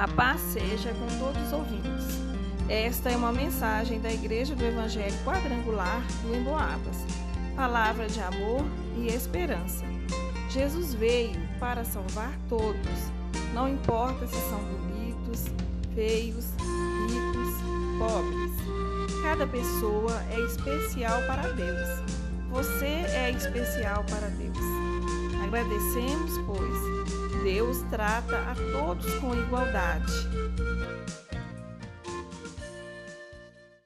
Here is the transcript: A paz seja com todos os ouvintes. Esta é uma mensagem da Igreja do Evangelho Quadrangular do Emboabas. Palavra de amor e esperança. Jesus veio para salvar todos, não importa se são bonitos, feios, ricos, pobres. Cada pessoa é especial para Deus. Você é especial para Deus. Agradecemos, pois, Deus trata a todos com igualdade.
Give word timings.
A 0.00 0.08
paz 0.08 0.40
seja 0.40 0.94
com 0.94 1.06
todos 1.18 1.46
os 1.46 1.52
ouvintes. 1.52 2.22
Esta 2.70 3.10
é 3.10 3.16
uma 3.18 3.30
mensagem 3.30 4.00
da 4.00 4.10
Igreja 4.10 4.54
do 4.54 4.64
Evangelho 4.64 5.14
Quadrangular 5.26 6.02
do 6.22 6.34
Emboabas. 6.34 7.04
Palavra 7.54 8.08
de 8.08 8.18
amor 8.18 8.64
e 8.96 9.08
esperança. 9.08 9.84
Jesus 10.48 10.94
veio 10.94 11.38
para 11.58 11.84
salvar 11.84 12.32
todos, 12.48 13.12
não 13.52 13.68
importa 13.68 14.26
se 14.26 14.40
são 14.48 14.58
bonitos, 14.58 15.44
feios, 15.94 16.46
ricos, 17.06 17.98
pobres. 17.98 19.22
Cada 19.22 19.46
pessoa 19.46 20.18
é 20.30 20.40
especial 20.46 21.20
para 21.26 21.52
Deus. 21.52 21.88
Você 22.48 22.86
é 22.86 23.32
especial 23.32 24.02
para 24.04 24.28
Deus. 24.28 24.56
Agradecemos, 25.44 26.38
pois, 26.46 26.89
Deus 27.42 27.78
trata 27.90 28.36
a 28.50 28.54
todos 28.72 29.14
com 29.14 29.34
igualdade. 29.34 30.12